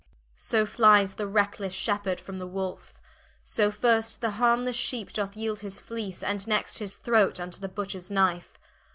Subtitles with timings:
[0.37, 2.99] So flies the wreaklesse shepherd from y Wolfe:
[3.43, 7.69] So first the harmlesse Sheepe doth yeeld his Fleece, And next his Throate, vnto the
[7.69, 8.57] Butchers Knife.